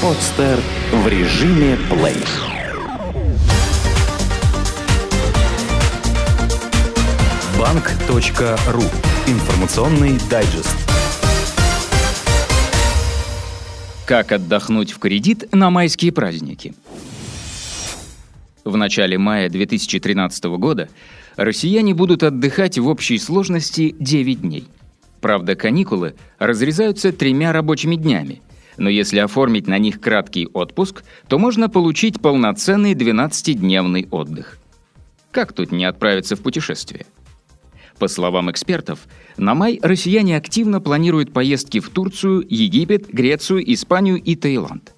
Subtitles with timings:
[0.00, 0.60] Подстер
[0.92, 2.14] в режиме плей.
[7.58, 8.82] Банк.ру.
[9.26, 10.76] Информационный дайджест.
[14.06, 16.74] Как отдохнуть в кредит на майские праздники?
[18.64, 20.88] В начале мая 2013 года
[21.34, 24.68] россияне будут отдыхать в общей сложности 9 дней.
[25.20, 28.42] Правда, каникулы разрезаются тремя рабочими днями–
[28.78, 34.58] но если оформить на них краткий отпуск, то можно получить полноценный 12-дневный отдых.
[35.30, 37.04] Как тут не отправиться в путешествие?
[37.98, 39.00] По словам экспертов,
[39.36, 44.94] на май россияне активно планируют поездки в Турцию, Египет, Грецию, Испанию и Таиланд.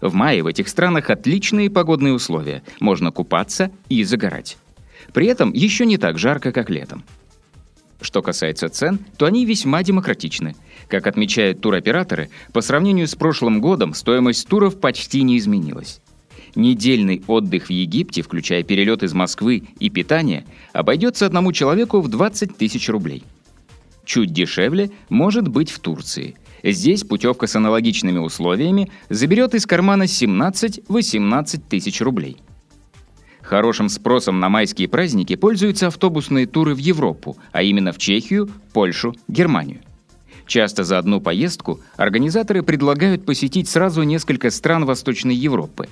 [0.00, 4.56] В мае в этих странах отличные погодные условия, можно купаться и загорать.
[5.12, 7.04] При этом еще не так жарко, как летом.
[8.00, 10.56] Что касается цен, то они весьма демократичны.
[10.88, 16.00] Как отмечают туроператоры, по сравнению с прошлым годом стоимость туров почти не изменилась.
[16.54, 22.56] Недельный отдых в Египте, включая перелет из Москвы и питание, обойдется одному человеку в 20
[22.56, 23.22] тысяч рублей.
[24.04, 26.34] Чуть дешевле может быть в Турции.
[26.62, 32.38] Здесь путевка с аналогичными условиями заберет из кармана 17-18 тысяч рублей.
[33.50, 39.16] Хорошим спросом на майские праздники пользуются автобусные туры в Европу, а именно в Чехию, Польшу,
[39.26, 39.80] Германию.
[40.46, 45.88] Часто за одну поездку организаторы предлагают посетить сразу несколько стран Восточной Европы.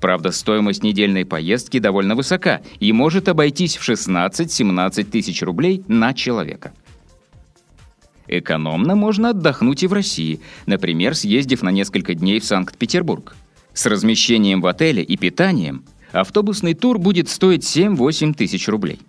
[0.00, 6.72] Правда, стоимость недельной поездки довольно высока и может обойтись в 16-17 тысяч рублей на человека.
[8.26, 13.36] Экономно можно отдохнуть и в России, например, съездив на несколько дней в Санкт-Петербург.
[13.74, 19.00] С размещением в отеле и питанием автобусный тур будет стоить 7-8 тысяч рублей.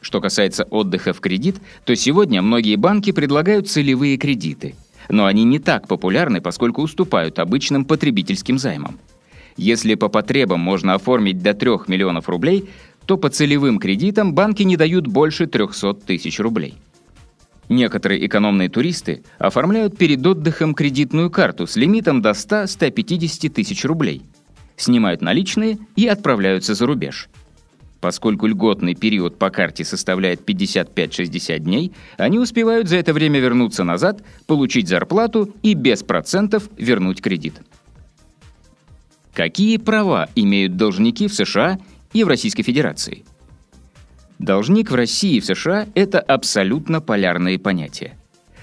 [0.00, 4.76] Что касается отдыха в кредит, то сегодня многие банки предлагают целевые кредиты.
[5.08, 8.98] Но они не так популярны, поскольку уступают обычным потребительским займам.
[9.56, 12.68] Если по потребам можно оформить до 3 миллионов рублей,
[13.06, 16.74] то по целевым кредитам банки не дают больше 300 тысяч рублей.
[17.68, 24.22] Некоторые экономные туристы оформляют перед отдыхом кредитную карту с лимитом до 100-150 тысяч рублей–
[24.76, 27.28] снимают наличные и отправляются за рубеж.
[28.00, 34.22] Поскольку льготный период по карте составляет 55-60 дней, они успевают за это время вернуться назад,
[34.46, 37.54] получить зарплату и без процентов вернуть кредит.
[39.34, 41.78] Какие права имеют должники в США
[42.12, 43.24] и в Российской Федерации?
[44.38, 48.16] Должник в России и в США– это абсолютно полярные понятия.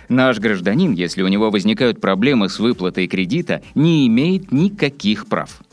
[0.09, 5.62] Наш гражданин, если у него возникают проблемы с выплатой кредита, не имеет никаких прав–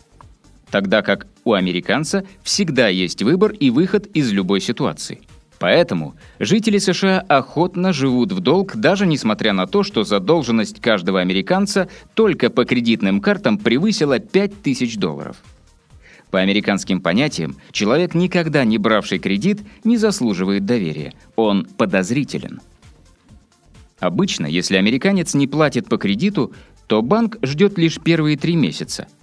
[0.71, 5.21] тогда как у американца всегда есть выбор и выход из любой ситуации.
[5.59, 11.89] Поэтому жители США охотно живут в долг, даже несмотря на то, что задолженность каждого американца
[12.15, 15.37] только по кредитным картам превысила 5000 долларов.
[16.31, 21.13] По американским понятиям, человек, никогда не бравший кредит, не заслуживает доверия.
[21.37, 22.61] Он подозрителен.
[23.99, 26.55] Обычно, если американец не платит по кредиту,
[26.87, 29.09] то банк ждет лишь первые три месяца–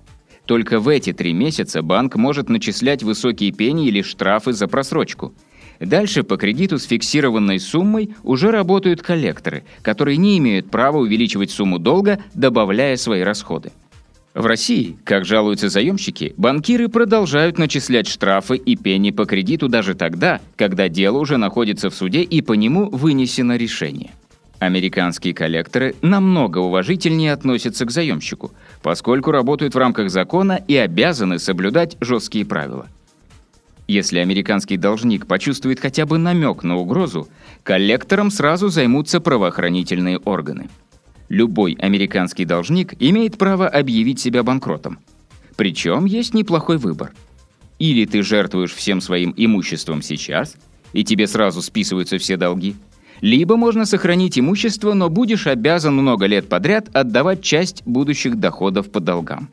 [0.47, 5.33] только в эти три месяца банк может начислять высокие пени или штрафы за просрочку.
[5.79, 11.77] Дальше по кредиту с фиксированной суммой уже работают коллекторы, которые не имеют права увеличивать сумму
[11.77, 13.71] долга, добавляя свои расходы.
[14.33, 20.41] В России, как жалуются заемщики, банкиры продолжают начислять штрафы и пени по кредиту даже тогда,
[20.55, 24.11] когда дело уже находится в суде и по нему вынесено решение.
[24.59, 28.51] Американские коллекторы намного уважительнее относятся к заемщику,
[28.81, 32.88] поскольку работают в рамках закона и обязаны соблюдать жесткие правила.
[33.88, 37.29] Если американский должник почувствует хотя бы намек на угрозу,
[37.63, 40.69] коллектором сразу займутся правоохранительные органы.
[41.29, 44.99] Любой американский должник имеет право объявить себя банкротом.
[45.55, 47.13] Причем есть неплохой выбор.
[47.79, 50.57] Или ты жертвуешь всем своим имуществом сейчас,
[50.94, 52.75] и тебе сразу списываются все долги–
[53.22, 59.00] либо можно сохранить имущество, но будешь обязан много лет подряд отдавать часть будущих доходов по
[59.00, 59.50] долгам.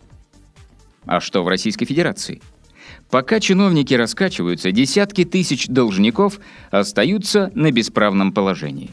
[1.07, 2.41] А что в Российской Федерации?
[3.11, 6.41] Пока чиновники раскачиваются, десятки тысяч должников
[6.71, 8.91] остаются на бесправном положении.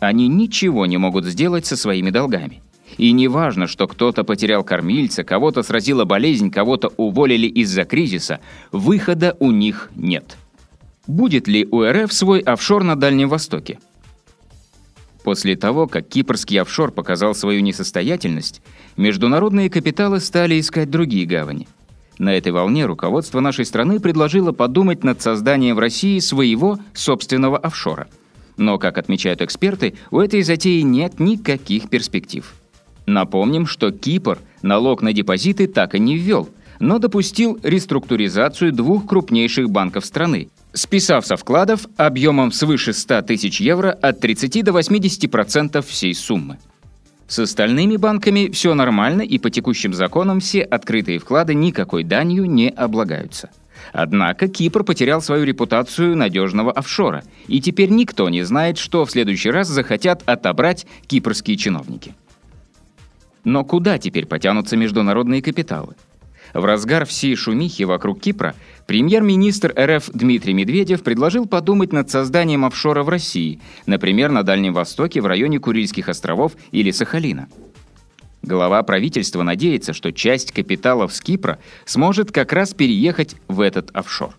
[0.00, 2.62] Они ничего не могут сделать со своими долгами.
[2.98, 8.40] И не важно, что кто-то потерял кормильца, кого-то сразила болезнь, кого-то уволили из-за кризиса,
[8.72, 10.36] выхода у них нет.
[11.06, 13.78] Будет ли у РФ свой офшор на Дальнем Востоке?
[15.24, 18.60] После того, как кипрский офшор показал свою несостоятельность,
[18.98, 21.66] международные капиталы стали искать другие гавани.
[22.18, 28.06] На этой волне руководство нашей страны предложило подумать над созданием в России своего собственного офшора.
[28.58, 32.54] Но, как отмечают эксперты, у этой затеи нет никаких перспектив.
[33.06, 36.50] Напомним, что Кипр налог на депозиты так и не ввел,
[36.80, 43.90] но допустил реструктуризацию двух крупнейших банков страны, списав со вкладов объемом свыше 100 тысяч евро
[43.90, 46.58] от 30 до 80% всей суммы.
[47.26, 52.68] С остальными банками все нормально, и по текущим законам все открытые вклады никакой данью не
[52.68, 53.50] облагаются.
[53.92, 59.50] Однако Кипр потерял свою репутацию надежного офшора, и теперь никто не знает, что в следующий
[59.50, 62.14] раз захотят отобрать кипрские чиновники.
[63.44, 65.94] Но куда теперь потянутся международные капиталы?
[66.54, 68.54] В разгар всей шумихи вокруг Кипра
[68.86, 75.20] премьер-министр РФ Дмитрий Медведев предложил подумать над созданием офшора в России, например, на Дальнем Востоке
[75.20, 77.48] в районе Курильских островов или Сахалина.
[78.42, 84.34] Глава правительства надеется, что часть капиталов с Кипра сможет как раз переехать в этот офшор.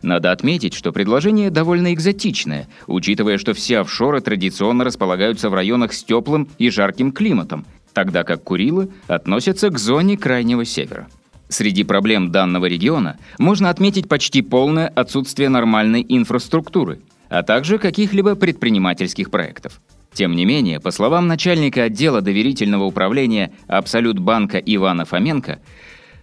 [0.00, 6.02] Надо отметить, что предложение довольно экзотичное, учитывая, что все офшоры традиционно располагаются в районах с
[6.02, 11.08] теплым и жарким климатом, тогда как Курилы относятся к зоне Крайнего Севера.
[11.48, 19.30] Среди проблем данного региона можно отметить почти полное отсутствие нормальной инфраструктуры, а также каких-либо предпринимательских
[19.30, 19.80] проектов.
[20.12, 25.60] Тем не менее, по словам начальника отдела доверительного управления Абсолют банка Ивана Фоменко,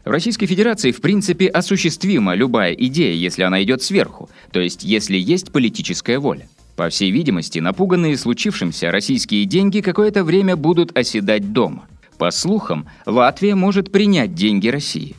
[0.06, 5.18] в Российской Федерации в принципе осуществима любая идея, если она идет сверху, то есть если
[5.18, 6.48] есть политическая воля.
[6.78, 11.88] По всей видимости, напуганные случившимся российские деньги какое-то время будут оседать дома.
[12.20, 15.16] По слухам, Латвия может принять деньги России.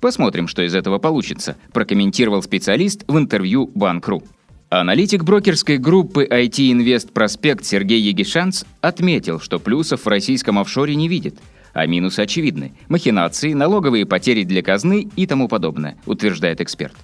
[0.00, 4.24] Посмотрим, что из этого получится, прокомментировал специалист в интервью Банк.ру.
[4.68, 11.06] Аналитик брокерской группы IT Invest Проспект Сергей Егишанц отметил, что плюсов в российском офшоре не
[11.06, 11.36] видит,
[11.72, 16.96] а минусы очевидны– махинации, налоговые потери для казны и тому подобное, утверждает эксперт.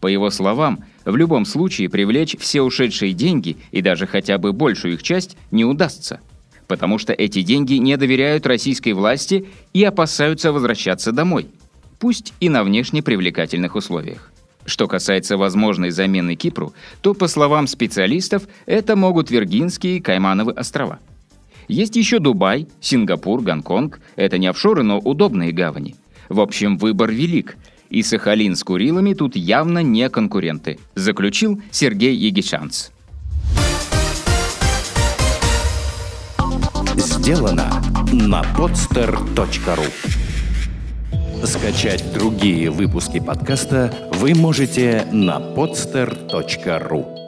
[0.00, 4.94] По его словам, в любом случае привлечь все ушедшие деньги и даже хотя бы большую
[4.94, 6.20] их часть не удастся,
[6.68, 11.48] потому что эти деньги не доверяют российской власти и опасаются возвращаться домой,
[11.98, 14.30] пусть и на внешне привлекательных условиях.
[14.64, 20.98] Что касается возможной замены Кипру, то, по словам специалистов, это могут Виргинские и Каймановы острова.
[21.68, 24.00] Есть еще Дубай, Сингапур, Гонконг.
[24.16, 25.96] Это не офшоры, но удобные гавани.
[26.28, 27.56] В общем, выбор велик–
[27.90, 32.88] и Сахалин с Курилами тут явно не конкуренты, заключил Сергей Егичанц.
[36.96, 37.82] Сделано
[38.12, 39.86] на podster.ru
[41.44, 47.27] Скачать другие выпуски подкаста вы можете на podster.ru